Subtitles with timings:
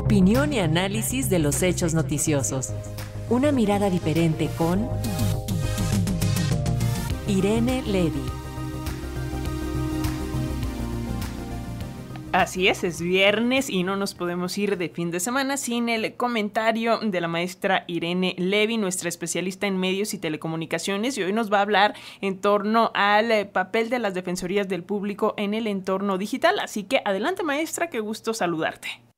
[0.00, 2.72] Opinión y análisis de los hechos noticiosos.
[3.28, 4.88] Una mirada diferente con
[7.28, 8.22] Irene Levy.
[12.32, 16.16] Así es, es viernes y no nos podemos ir de fin de semana sin el
[16.16, 21.52] comentario de la maestra Irene Levy, nuestra especialista en medios y telecomunicaciones, y hoy nos
[21.52, 25.66] va a hablar en torno al eh, papel de las defensorías del público en el
[25.66, 26.58] entorno digital.
[26.58, 29.09] Así que adelante maestra, qué gusto saludarte.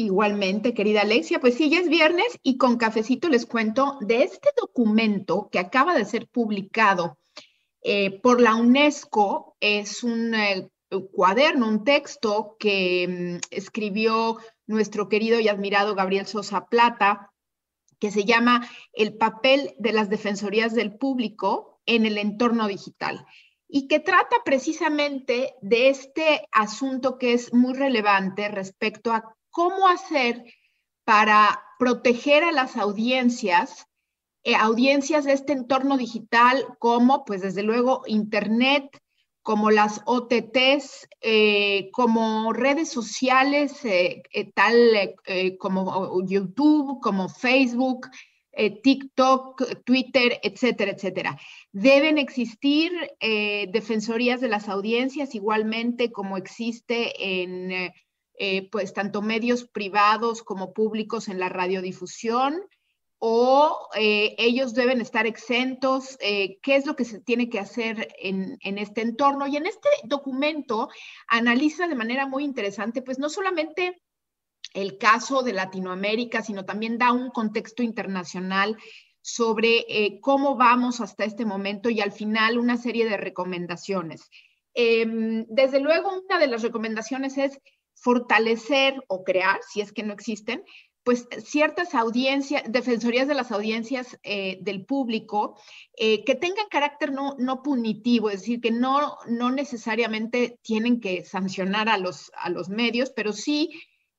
[0.00, 4.48] Igualmente, querida Alexia, pues sí, ya es viernes y con cafecito les cuento de este
[4.58, 7.18] documento que acaba de ser publicado
[7.82, 9.58] eh, por la UNESCO.
[9.60, 10.70] Es un eh,
[11.12, 17.30] cuaderno, un texto que mm, escribió nuestro querido y admirado Gabriel Sosa Plata,
[17.98, 23.26] que se llama El papel de las defensorías del público en el entorno digital
[23.68, 30.44] y que trata precisamente de este asunto que es muy relevante respecto a cómo hacer
[31.04, 33.86] para proteger a las audiencias,
[34.44, 38.98] eh, audiencias de este entorno digital como, pues desde luego, Internet,
[39.42, 44.22] como las OTTs, eh, como redes sociales, eh,
[44.54, 45.16] tal
[45.58, 48.08] como YouTube, como Facebook,
[48.82, 51.38] TikTok, Twitter, etcétera, etcétera.
[51.72, 57.90] Deben existir defensorías de las audiencias igualmente como existe en,
[58.70, 62.62] pues, tanto medios privados como públicos en la radiodifusión
[63.22, 68.08] o eh, ellos deben estar exentos, eh, qué es lo que se tiene que hacer
[68.18, 69.46] en, este entorno.
[69.46, 70.88] Y en este documento
[71.28, 74.00] analiza de manera muy interesante, pues no solamente
[74.72, 78.78] el caso de Latinoamérica, sino también da un contexto internacional
[79.20, 84.30] sobre eh, cómo vamos hasta este momento y al final una serie de recomendaciones.
[84.72, 87.60] Em, desde luego, una de las recomendaciones es
[88.00, 90.64] fortalecer o crear, si es que no existen,
[91.04, 95.58] pues ciertas audiencias, defensorías de las audiencias eh, del público
[95.96, 101.24] eh, que tengan carácter no, no, punitivo, es decir, que no, no necesariamente tienen que
[101.24, 103.70] sancionar a los, a los medios, pero sí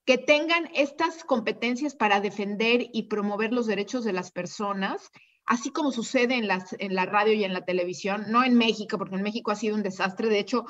[0.06, 5.12] que tengan estas competencias para defender y promover los derechos de las personas,
[5.46, 8.98] así como sucede en, las, en la radio y en la televisión, no en México,
[8.98, 10.30] porque en México ha sido un desastre.
[10.30, 10.66] De hecho,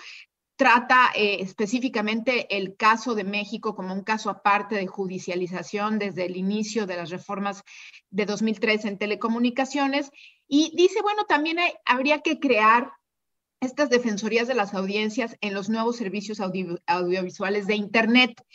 [0.61, 6.37] trata eh, específicamente el caso de México como un caso aparte de judicialización desde el
[6.37, 7.63] inicio de las reformas
[8.11, 10.11] de 2003 en telecomunicaciones.
[10.47, 12.91] Y dice, bueno, también habría que crear
[13.59, 18.45] estas defensorías de las audiencias en los nuevos servicios audiovisuales de Internet.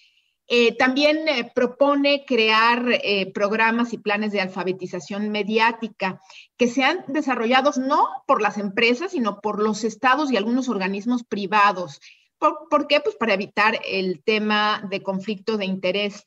[0.48, 6.20] Eh, también eh, propone crear eh, programas y planes de alfabetización mediática
[6.56, 12.00] que sean desarrollados no por las empresas, sino por los estados y algunos organismos privados.
[12.38, 13.00] ¿Por, qué?
[13.00, 16.24] Pues para evitar el tema de conflicto de interés.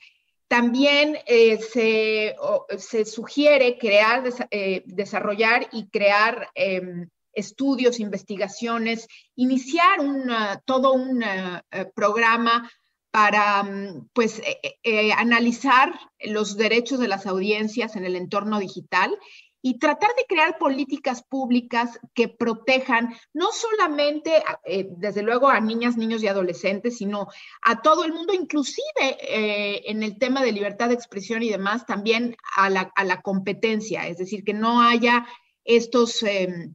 [0.47, 2.35] También se,
[2.79, 4.23] se, sugiere crear,
[4.85, 9.99] desarrollar y crear em, estudios, investigaciones, iniciar
[10.65, 11.23] todo un
[11.93, 12.67] programa
[13.11, 18.59] para mm, pues, eh, eh, eh, analizar los derechos de las audiencias en el entorno
[18.59, 19.17] digital
[19.61, 24.41] y tratar de crear políticas públicas que protejan no solamente,
[24.95, 27.27] desde luego, a niñas, niños y adolescentes, sino
[27.63, 29.17] a todo el mundo, inclusive
[29.89, 34.07] en el tema de libertad de expresión y demás, también a la, a la competencia,
[34.07, 35.27] es decir, que no haya
[35.65, 36.73] estos em,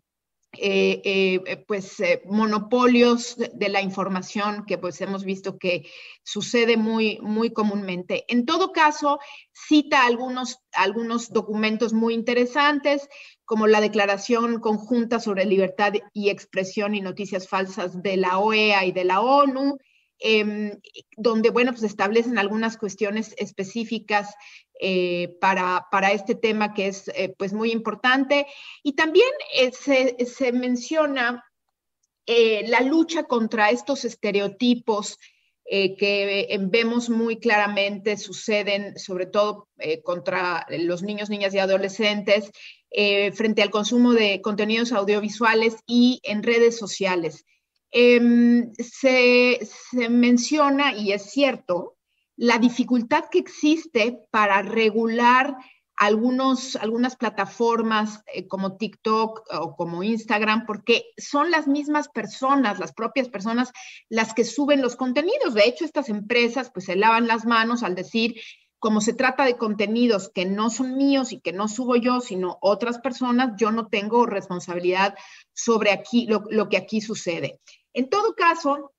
[0.59, 1.01] eh,
[1.47, 5.87] eh, pues eh, monopolios de, la información que pues hemos visto que
[6.23, 8.25] sucede muy, muy comúnmente.
[8.29, 9.19] En todo caso,
[9.53, 13.09] cita algunos, algunos documentos muy interesantes,
[13.45, 18.93] como la Declaración Conjunta sobre Libertad y Expresión y Noticias Falsas de la OEA y
[18.93, 19.79] de la ONU,
[20.27, 20.81] Em,
[21.19, 24.35] donde, bueno, pues establecen algunas cuestiones específicas
[24.81, 28.47] eh, para, para, este tema que es, eh, pues, muy importante.
[28.83, 31.45] Y también eh, se, se, menciona
[32.27, 35.19] la lucha contra estos estereotipos
[35.67, 39.69] que vemos muy claramente suceden, sobre todo
[40.05, 42.51] contra los niños, niñas y adolescentes,
[43.35, 47.45] frente al consumo de contenidos audiovisuales y en redes sociales.
[47.97, 49.61] Em, se,
[50.11, 51.97] menciona, y es cierto,
[52.35, 55.57] la dificultad que existe para regular
[55.95, 62.93] algunos, algunas plataformas eh, como TikTok o como Instagram, porque son las mismas personas, las
[62.93, 63.71] propias personas,
[64.09, 65.55] las que suben los contenidos.
[65.55, 68.35] De hecho, estas empresas pues se lavan las manos al decir,
[68.81, 72.59] como se trata de contenidos que no son míos y que no subo yo, sino
[72.61, 75.15] otras personas, yo no tengo responsabilidad
[75.53, 77.61] sobre aquí, lo que aquí sucede.
[77.95, 78.95] En todo caso,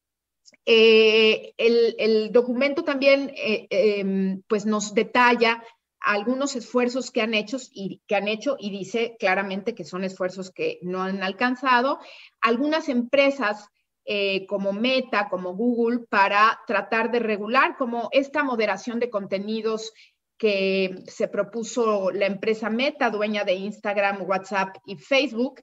[0.66, 5.64] Eh, el, documento también eh, em, pues nos detalla
[6.00, 10.52] algunos esfuerzos que han hecho y que han hecho y dice claramente que son esfuerzos
[10.52, 12.00] que no han alcanzado.
[12.42, 13.68] Algunas empresas
[14.06, 19.94] eh, como Meta, como Google, para tratar de regular como esta moderación de contenidos
[20.38, 25.62] que se propuso la empresa Meta, dueña de Instagram, WhatsApp y Facebook,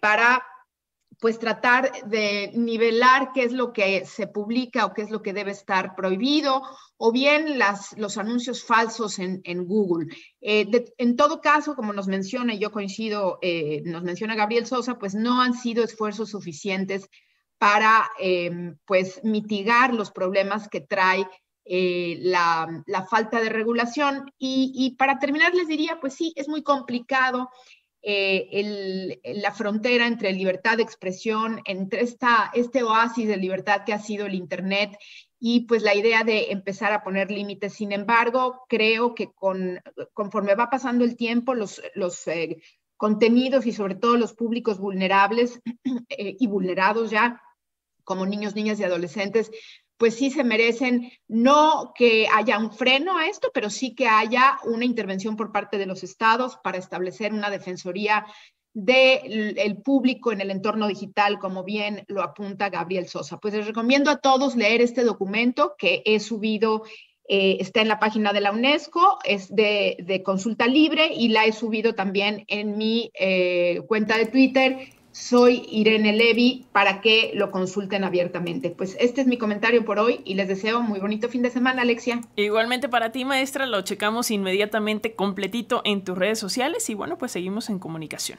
[0.00, 0.42] para
[1.20, 5.32] pues tratar de nivelar qué es lo que se publica o qué es lo que
[5.32, 6.62] debe estar prohibido,
[6.96, 10.14] o bien las, los anuncios falsos en, Google.
[10.40, 14.98] Eh, en todo caso, como nos menciona, y yo coincido, eh, nos menciona Gabriel Sosa,
[14.98, 17.08] pues no han sido esfuerzos suficientes
[17.58, 21.26] para em, pues mitigar los problemas que trae
[21.64, 24.32] eh, la, falta de regulación.
[24.38, 27.50] Y, y para terminar, les diría, pues sí, es muy complicado
[28.02, 33.98] eh, la frontera entre libertad de expresión, entre esta, este oasis de libertad que ha
[33.98, 34.96] sido el Internet
[35.40, 37.74] y pues la idea de empezar a poner límites.
[37.74, 39.80] Sin embargo, creo que con,
[40.12, 42.62] conforme va pasando el tiempo, los, los eh,
[42.96, 45.60] contenidos y sobre todo los públicos vulnerables
[46.10, 47.42] eh, y vulnerados ya,
[48.04, 49.50] como niños, niñas y adolescentes,
[49.98, 54.58] pues sí se merecen no que haya un freno a esto, pero sí que haya
[54.64, 58.24] una intervención por parte de los estados para establecer una defensoría
[58.72, 63.38] del público en el entorno digital, como bien lo apunta Gabriel Sosa.
[63.38, 66.84] Pues les recomiendo a todos leer este documento que he subido,
[67.28, 71.52] eh, está en la página de la UNESCO, es de, consulta libre y la he
[71.52, 74.78] subido también en mi eh, cuenta de Twitter
[75.18, 78.70] soy Irene Levi para que lo consulten abiertamente.
[78.70, 81.82] Pues este es mi comentario por hoy y les deseo muy bonito fin de semana,
[81.82, 82.20] Alexia.
[82.36, 87.32] Igualmente para ti, maestra, lo checamos inmediatamente completito en tus redes sociales y bueno, pues
[87.32, 88.36] seguimos en comunicación.